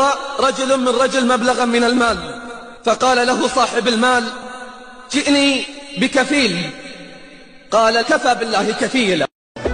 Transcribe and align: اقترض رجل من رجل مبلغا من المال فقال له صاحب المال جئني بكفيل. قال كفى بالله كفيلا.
اقترض 0.00 0.44
رجل 0.44 0.80
من 0.80 0.88
رجل 0.88 1.26
مبلغا 1.26 1.64
من 1.64 1.84
المال 1.84 2.40
فقال 2.84 3.26
له 3.26 3.48
صاحب 3.48 3.88
المال 3.88 4.24
جئني 5.12 5.66
بكفيل. 5.98 6.70
قال 7.70 8.02
كفى 8.02 8.34
بالله 8.34 8.72
كفيلا. 8.72 9.26